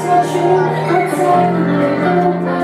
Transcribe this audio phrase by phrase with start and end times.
[0.00, 2.59] so true, I tell you,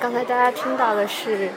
[0.00, 1.48] 刚才大家听到的是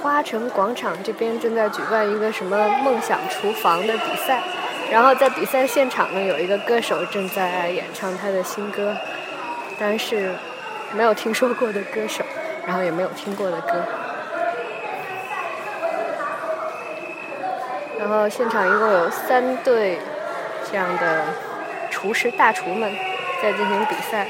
[0.00, 4.42] 花城广场这边正在举办一个什么梦想厨房的比赛，
[4.90, 8.96] 然后在比赛现场呢有一个歌手正在演唱他的新歌，
[9.82, 10.32] 当然是
[10.92, 12.22] 没有听说过的歌手，
[12.64, 13.84] 然后也没有听过的歌，
[17.98, 19.98] 然后现场一共有三对
[20.70, 21.24] 这样的
[21.90, 22.94] 厨师大厨们
[23.42, 24.28] 在进行比赛，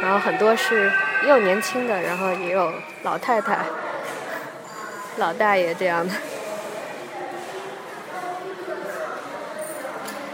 [0.00, 0.90] 然后很多是。
[1.24, 2.72] 也有年轻的，然后也有
[3.04, 3.58] 老太太、
[5.18, 6.12] 老大爷这样的。